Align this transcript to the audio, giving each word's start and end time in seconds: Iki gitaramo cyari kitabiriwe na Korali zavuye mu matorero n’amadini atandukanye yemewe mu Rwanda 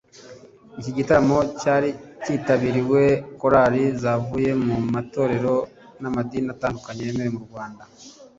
Iki 0.79 0.91
gitaramo 0.97 1.39
cyari 1.59 1.89
kitabiriwe 2.23 3.03
na 3.15 3.19
Korali 3.39 3.81
zavuye 4.01 4.49
mu 4.65 4.75
matorero 4.93 5.55
n’amadini 6.01 6.49
atandukanye 6.55 7.01
yemewe 7.07 7.31
mu 7.37 7.41
Rwanda 7.47 7.83